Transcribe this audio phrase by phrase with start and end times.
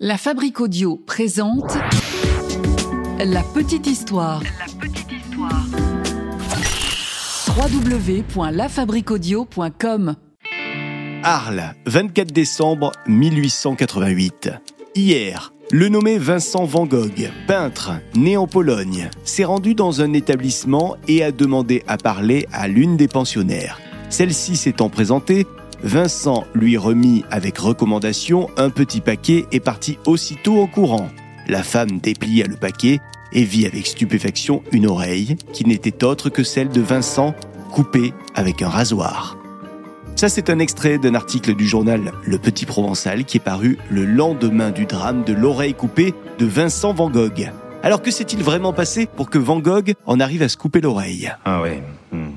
[0.00, 1.78] La Fabrique Audio présente
[3.20, 4.42] La Petite Histoire.
[4.42, 5.64] La petite histoire.
[7.56, 10.16] www.lafabriqueaudio.com
[11.22, 14.50] Arles, 24 décembre 1888.
[14.96, 20.96] Hier, le nommé Vincent Van Gogh, peintre, né en Pologne, s'est rendu dans un établissement
[21.06, 23.78] et a demandé à parler à l'une des pensionnaires.
[24.10, 25.46] Celle-ci s'étant présentée,
[25.84, 31.10] Vincent lui remit avec recommandation un petit paquet et partit aussitôt en courant.
[31.46, 33.00] La femme déplia le paquet
[33.34, 37.34] et vit avec stupéfaction une oreille qui n'était autre que celle de Vincent
[37.70, 39.36] coupée avec un rasoir.
[40.16, 44.06] Ça, c'est un extrait d'un article du journal Le Petit Provençal qui est paru le
[44.06, 47.52] lendemain du drame de l'oreille coupée de Vincent Van Gogh.
[47.82, 51.30] Alors que s'est-il vraiment passé pour que Van Gogh en arrive à se couper l'oreille?
[51.44, 51.82] Ah ouais.
[52.10, 52.30] hmm.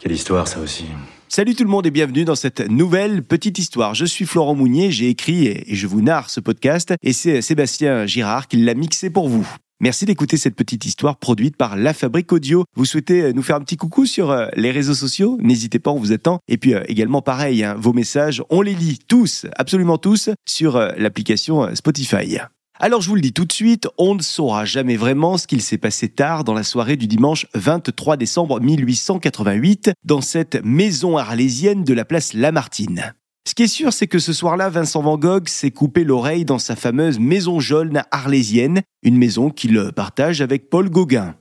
[0.00, 0.86] Quelle histoire ça aussi.
[1.28, 3.94] Salut tout le monde et bienvenue dans cette nouvelle petite histoire.
[3.94, 8.06] Je suis Florent Mounier, j'ai écrit et je vous narre ce podcast et c'est Sébastien
[8.06, 9.46] Girard qui l'a mixé pour vous.
[9.80, 12.64] Merci d'écouter cette petite histoire produite par La Fabrique Audio.
[12.76, 15.36] Vous souhaitez nous faire un petit coucou sur euh, les réseaux sociaux?
[15.42, 16.38] N'hésitez pas, on vous attend.
[16.46, 20.76] Et puis euh, également pareil, hein, vos messages, on les lit tous, absolument tous, sur
[20.76, 22.38] euh, l'application euh, Spotify.
[22.84, 25.62] Alors je vous le dis tout de suite, on ne saura jamais vraiment ce qu'il
[25.62, 31.82] s'est passé tard dans la soirée du dimanche 23 décembre 1888 dans cette maison arlésienne
[31.82, 33.14] de la place Lamartine.
[33.48, 36.58] Ce qui est sûr, c'est que ce soir-là, Vincent Van Gogh s'est coupé l'oreille dans
[36.58, 41.36] sa fameuse maison jaune arlésienne, une maison qu'il partage avec Paul Gauguin.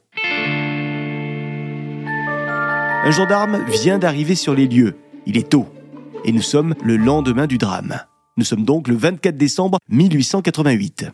[3.04, 4.96] Un gendarme vient d'arriver sur les lieux.
[5.26, 5.68] Il est tôt.
[6.24, 8.00] Et nous sommes le lendemain du drame.
[8.38, 11.08] Nous sommes donc le 24 décembre 1888.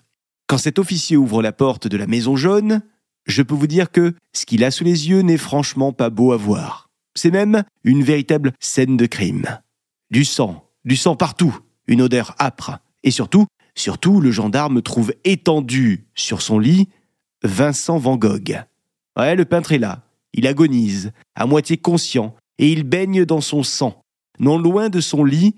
[0.49, 2.81] Quand cet officier ouvre la porte de la maison jaune,
[3.27, 6.31] je peux vous dire que ce qu'il a sous les yeux n'est franchement pas beau
[6.31, 6.89] à voir.
[7.13, 9.45] C'est même une véritable scène de crime.
[10.09, 12.79] Du sang, du sang partout, une odeur âpre.
[13.03, 16.89] Et surtout, surtout, le gendarme trouve étendu sur son lit
[17.43, 18.63] Vincent Van Gogh.
[19.19, 20.01] Ouais, le peintre est là.
[20.33, 24.01] Il agonise, à moitié conscient, et il baigne dans son sang.
[24.39, 25.55] Non loin de son lit,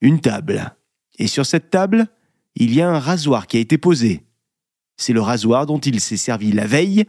[0.00, 0.74] une table.
[1.18, 2.08] Et sur cette table,
[2.54, 4.22] il y a un rasoir qui a été posé.
[4.96, 7.04] C'est le rasoir dont il s'est servi la veille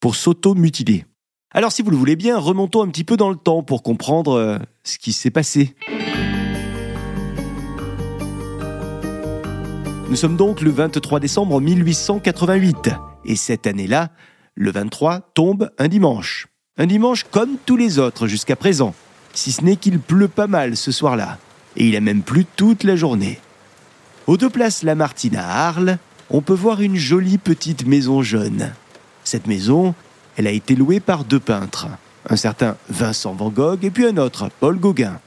[0.00, 1.04] pour s'auto-mutiler.
[1.52, 4.32] Alors si vous le voulez bien, remontons un petit peu dans le temps pour comprendre
[4.32, 5.74] euh, ce qui s'est passé.
[10.10, 12.90] Nous sommes donc le 23 décembre 1888.
[13.26, 14.10] Et cette année-là,
[14.54, 16.48] le 23 tombe un dimanche.
[16.78, 18.94] Un dimanche comme tous les autres jusqu'à présent.
[19.34, 21.38] Si ce n'est qu'il pleut pas mal ce soir-là.
[21.76, 23.38] Et il a même plu toute la journée.
[24.26, 25.98] Aux deux places Lamartine à Arles,
[26.30, 28.72] on peut voir une jolie petite maison jaune.
[29.24, 29.94] Cette maison,
[30.36, 31.88] elle a été louée par deux peintres.
[32.28, 35.20] Un certain Vincent Van Gogh et puis un autre, Paul Gauguin.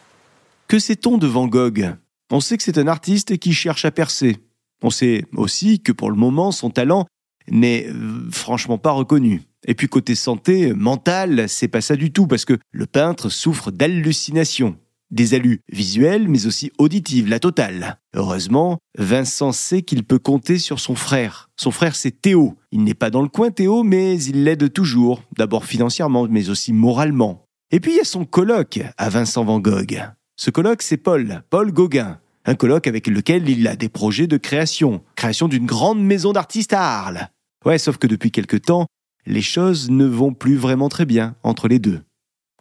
[0.68, 1.96] Que sait-on de Van Gogh?
[2.32, 4.38] On sait que c'est un artiste qui cherche à percer.
[4.84, 7.06] On sait aussi que pour le moment, son talent
[7.50, 9.42] n'est euh, franchement pas reconnu.
[9.68, 13.72] Et puis côté santé mentale, c'est pas ça du tout parce que le peintre souffre
[13.72, 14.76] d'hallucinations.
[15.12, 18.00] Des allus visuels mais aussi auditives, la totale.
[18.16, 21.50] Heureusement, Vincent sait qu'il peut compter sur son frère.
[21.58, 22.56] Son frère c'est Théo.
[22.72, 26.72] Il n'est pas dans le coin Théo mais il l'aide toujours, d'abord financièrement mais aussi
[26.72, 27.46] moralement.
[27.72, 30.02] Et puis il y a son coloc à Vincent Van Gogh.
[30.38, 32.20] Ce coloc c'est Paul, Paul Gauguin.
[32.46, 35.04] Un colloque avec lequel il a des projets de création.
[35.16, 37.30] Création d'une grande maison d'artistes à Arles.
[37.66, 38.88] Ouais, sauf que depuis quelque temps,
[39.28, 42.02] les choses ne vont plus vraiment très bien entre les deux.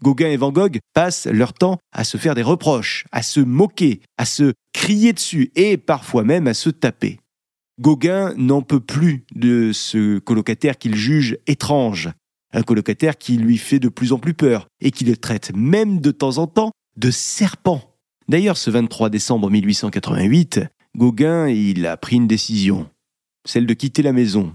[0.03, 4.01] Gauguin et Van Gogh passent leur temps à se faire des reproches, à se moquer,
[4.17, 7.19] à se crier dessus et parfois même à se taper.
[7.81, 12.11] Gauguin n'en peut plus de ce colocataire qu'il juge étrange,
[12.53, 16.01] un colocataire qui lui fait de plus en plus peur et qui le traite même
[16.01, 17.97] de temps en temps de serpent.
[18.29, 20.61] D'ailleurs, ce 23 décembre 1888,
[20.97, 22.89] Gauguin, il a pris une décision,
[23.47, 24.55] celle de quitter la maison.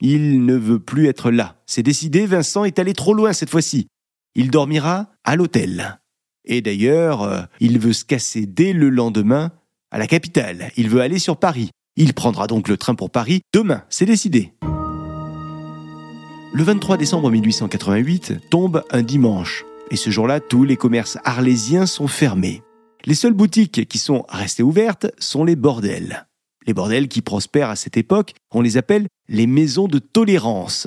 [0.00, 1.60] Il ne veut plus être là.
[1.66, 3.88] C'est décidé, Vincent est allé trop loin cette fois-ci.
[4.38, 5.98] Il dormira à l'hôtel.
[6.44, 9.50] Et d'ailleurs, euh, il veut se casser dès le lendemain
[9.90, 10.70] à la capitale.
[10.76, 11.70] Il veut aller sur Paris.
[11.96, 14.52] Il prendra donc le train pour Paris demain, c'est décidé.
[16.52, 19.64] Le 23 décembre 1888 tombe un dimanche.
[19.90, 22.62] Et ce jour-là, tous les commerces arlésiens sont fermés.
[23.06, 26.28] Les seules boutiques qui sont restées ouvertes sont les bordels.
[26.64, 30.86] Les bordels qui prospèrent à cette époque, on les appelle les maisons de tolérance.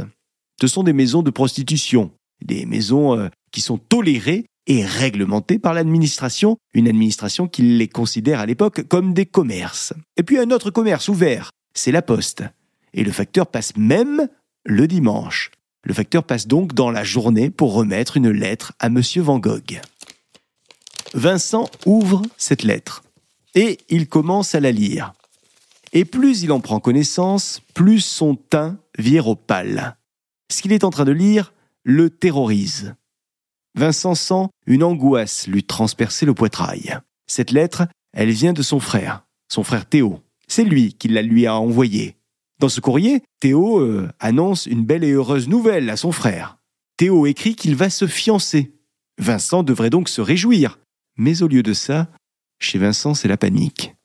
[0.62, 2.12] Ce sont des maisons de prostitution,
[2.44, 8.40] des maisons euh, qui sont tolérées et réglementées par l'administration, une administration qui les considère
[8.40, 9.94] à l'époque comme des commerces.
[10.18, 12.44] Et puis un autre commerce ouvert, c'est la poste.
[12.94, 14.28] Et le facteur passe même
[14.64, 15.52] le dimanche.
[15.84, 19.82] Le facteur passe donc dans la journée pour remettre une lettre à Monsieur Van Gogh.
[21.14, 23.04] Vincent ouvre cette lettre
[23.56, 25.14] et il commence à la lire.
[25.94, 29.98] Et plus il en prend connaissance, plus son teint vire au pâle.
[30.50, 31.54] Ce qu'il est en train de lire
[31.84, 32.94] le terrorise.
[33.76, 37.00] Vincent sent une angoisse lui transpercer le poitrail.
[37.28, 40.22] Cette lettre, elle vient de son frère, son frère Théo.
[40.48, 42.18] C'est lui qui la lui a envoyée.
[42.60, 46.58] Dans ce courrier, Théo euh, annonce une belle et heureuse nouvelle à son frère.
[46.98, 48.74] Théo écrit qu'il va se fiancer.
[49.18, 50.80] Vincent devrait donc se réjouir.
[51.18, 52.10] Mais au lieu de ça,
[52.60, 53.96] chez Vincent, c'est la panique.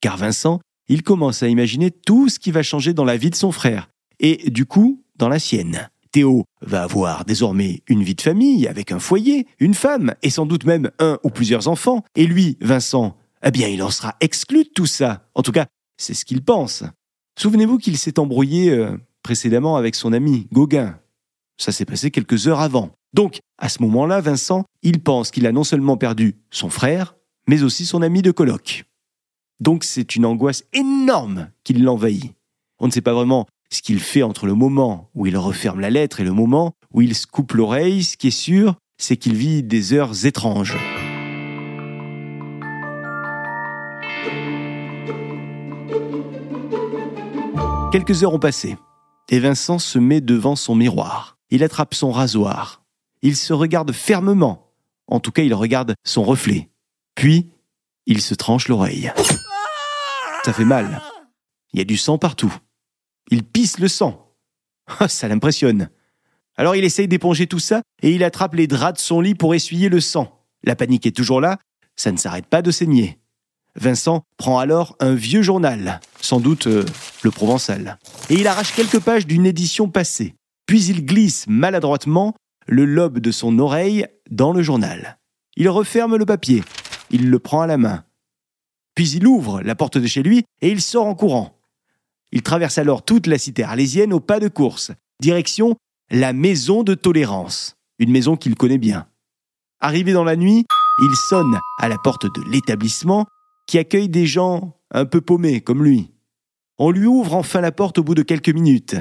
[0.00, 3.34] Car Vincent, il commence à imaginer tout ce qui va changer dans la vie de
[3.34, 3.88] son frère,
[4.20, 5.88] et du coup, dans la sienne.
[6.14, 10.46] Théo va avoir désormais une vie de famille avec un foyer, une femme et sans
[10.46, 12.04] doute même un ou plusieurs enfants.
[12.14, 15.26] Et lui, Vincent, eh bien, il en sera exclu de tout ça.
[15.34, 15.66] En tout cas,
[15.96, 16.84] c'est ce qu'il pense.
[17.36, 21.00] Souvenez-vous qu'il s'est embrouillé euh, précédemment avec son ami Gauguin.
[21.56, 22.92] Ça s'est passé quelques heures avant.
[23.12, 27.16] Donc, à ce moment-là, Vincent, il pense qu'il a non seulement perdu son frère,
[27.48, 28.84] mais aussi son ami de colloque.
[29.58, 32.32] Donc c'est une angoisse énorme qui l'envahit.
[32.78, 35.90] On ne sait pas vraiment ce qu'il fait entre le moment où il referme la
[35.90, 38.04] lettre et le moment où il se coupe l'oreille.
[38.04, 40.76] Ce qui est sûr, c'est qu'il vit des heures étranges.
[47.90, 48.76] Quelques heures ont passé,
[49.28, 51.38] et Vincent se met devant son miroir.
[51.50, 52.82] Il attrape son rasoir.
[53.22, 54.72] Il se regarde fermement.
[55.06, 56.70] En tout cas, il regarde son reflet.
[57.14, 57.50] Puis,
[58.06, 59.12] il se tranche l'oreille.
[60.44, 61.00] Ça fait mal.
[61.72, 62.54] Il y a du sang partout.
[63.30, 64.20] Il pisse le sang.
[65.00, 65.88] Ah, ça l'impressionne.
[66.56, 69.54] Alors il essaye d'éponger tout ça et il attrape les draps de son lit pour
[69.54, 70.44] essuyer le sang.
[70.62, 71.58] La panique est toujours là,
[71.96, 73.18] ça ne s'arrête pas de saigner.
[73.76, 76.84] Vincent prend alors un vieux journal, sans doute euh,
[77.22, 77.98] le Provençal,
[78.30, 80.36] et il arrache quelques pages d'une édition passée.
[80.66, 82.34] Puis il glisse maladroitement
[82.66, 85.18] le lobe de son oreille dans le journal.
[85.56, 86.62] Il referme le papier,
[87.10, 88.04] il le prend à la main.
[88.94, 91.53] Puis il ouvre la porte de chez lui et il sort en courant.
[92.34, 94.90] Il traverse alors toute la cité arlésienne au pas de course,
[95.20, 95.76] direction
[96.10, 99.06] la maison de tolérance, une maison qu'il connaît bien.
[99.80, 100.66] Arrivé dans la nuit,
[101.00, 103.26] il sonne à la porte de l'établissement
[103.68, 106.10] qui accueille des gens un peu paumés comme lui.
[106.76, 108.96] On lui ouvre enfin la porte au bout de quelques minutes.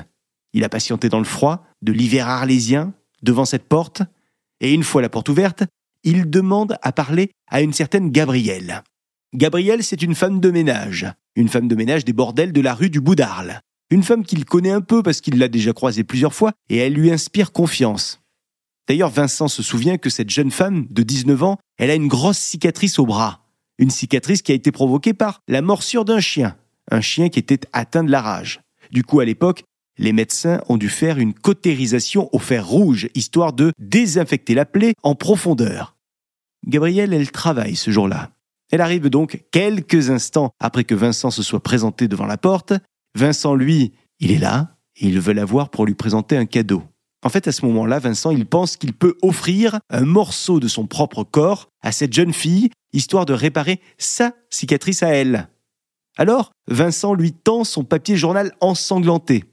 [0.54, 2.94] Il a patienté dans le froid de l'hiver arlésien
[3.24, 4.04] devant cette porte,
[4.60, 5.64] et une fois la porte ouverte,
[6.04, 8.84] il demande à parler à une certaine Gabrielle.
[9.34, 12.90] Gabrielle, c'est une femme de ménage, une femme de ménage des bordels de la rue
[12.90, 13.62] du Bout d'Arles.
[13.90, 16.94] Une femme qu'il connaît un peu parce qu'il l'a déjà croisée plusieurs fois et elle
[16.94, 18.22] lui inspire confiance.
[18.88, 22.38] D'ailleurs, Vincent se souvient que cette jeune femme de 19 ans, elle a une grosse
[22.38, 23.46] cicatrice au bras.
[23.78, 26.58] Une cicatrice qui a été provoquée par la morsure d'un chien.
[26.92, 28.62] Un chien qui était atteint de la rage.
[28.92, 29.64] Du coup, à l'époque,
[29.98, 34.94] les médecins ont dû faire une cautérisation au fer rouge, histoire de désinfecter la plaie
[35.04, 35.96] en profondeur.
[36.68, 38.33] Gabrielle, elle travaille ce jour-là.
[38.74, 42.74] Elle arrive donc quelques instants après que Vincent se soit présenté devant la porte.
[43.14, 46.82] Vincent, lui, il est là et il veut la voir pour lui présenter un cadeau.
[47.24, 50.88] En fait, à ce moment-là, Vincent, il pense qu'il peut offrir un morceau de son
[50.88, 55.50] propre corps à cette jeune fille, histoire de réparer sa cicatrice à elle.
[56.18, 59.44] Alors, Vincent lui tend son papier journal ensanglanté.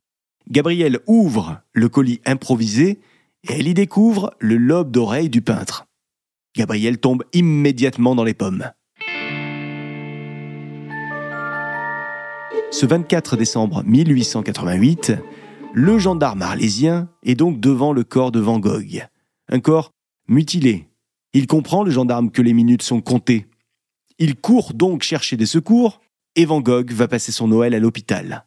[0.50, 3.00] Gabrielle ouvre le colis improvisé
[3.46, 5.84] et elle y découvre le lobe d'oreille du peintre.
[6.56, 8.70] Gabrielle tombe immédiatement dans les pommes.
[12.70, 15.12] Ce 24 décembre 1888,
[15.72, 19.06] le gendarme arlésien est donc devant le corps de Van Gogh.
[19.48, 19.90] Un corps
[20.28, 20.88] mutilé.
[21.32, 23.46] Il comprend, le gendarme, que les minutes sont comptées.
[24.18, 26.00] Il court donc chercher des secours
[26.36, 28.46] et Van Gogh va passer son Noël à l'hôpital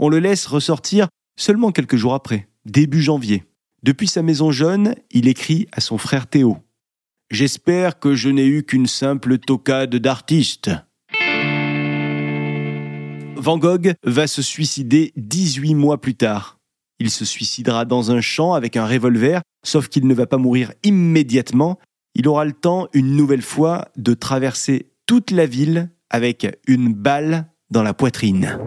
[0.00, 1.08] on le laisse ressortir
[1.38, 3.44] seulement quelques jours après, début janvier.
[3.82, 6.56] Depuis sa maison jeune, il écrit à son frère Théo.
[7.30, 10.70] J'espère que je n'ai eu qu'une simple tocade d'artiste.
[13.40, 16.58] Van Gogh va se suicider 18 mois plus tard.
[16.98, 20.72] Il se suicidera dans un champ avec un revolver, sauf qu'il ne va pas mourir
[20.84, 21.78] immédiatement.
[22.14, 27.46] Il aura le temps, une nouvelle fois, de traverser toute la ville avec une balle
[27.70, 28.58] dans la poitrine.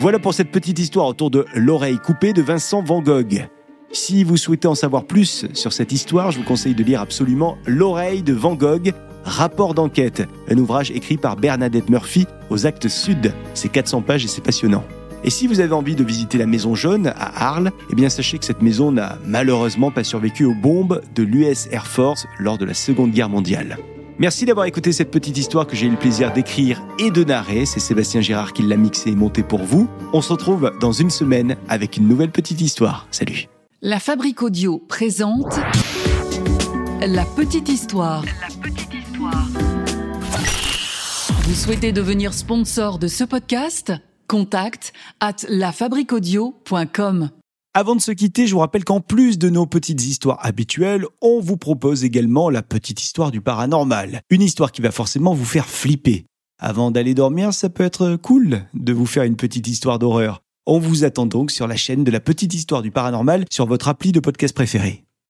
[0.00, 3.48] Voilà pour cette petite histoire autour de l'oreille coupée de Vincent Van Gogh.
[3.92, 7.56] Si vous souhaitez en savoir plus sur cette histoire, je vous conseille de lire absolument
[7.66, 8.92] L'oreille de Van Gogh,
[9.26, 13.34] rapport d'enquête, un ouvrage écrit par Bernadette Murphy aux actes sud.
[13.54, 14.84] C'est 400 pages et c'est passionnant.
[15.24, 18.38] Et si vous avez envie de visiter la Maison Jaune à Arles, eh bien sachez
[18.38, 22.64] que cette maison n'a malheureusement pas survécu aux bombes de l'US Air Force lors de
[22.64, 23.76] la Seconde Guerre mondiale.
[24.18, 27.66] Merci d'avoir écouté cette petite histoire que j'ai eu le plaisir d'écrire et de narrer.
[27.66, 29.88] C'est Sébastien Girard qui l'a mixé et monté pour vous.
[30.14, 33.08] On se retrouve dans une semaine avec une nouvelle petite histoire.
[33.10, 33.48] Salut.
[33.82, 35.58] La Fabrique Audio présente.
[37.00, 38.24] La petite histoire.
[41.46, 43.92] Vous souhaitez devenir sponsor de ce podcast?
[44.26, 47.30] Contact at lafabriquaudio.com.
[47.72, 51.38] Avant de se quitter, je vous rappelle qu'en plus de nos petites histoires habituelles, on
[51.38, 54.22] vous propose également la petite histoire du paranormal.
[54.28, 56.26] Une histoire qui va forcément vous faire flipper.
[56.58, 60.42] Avant d'aller dormir, ça peut être cool de vous faire une petite histoire d'horreur.
[60.66, 63.86] On vous attend donc sur la chaîne de la petite histoire du paranormal sur votre
[63.86, 65.05] appli de podcast préféré.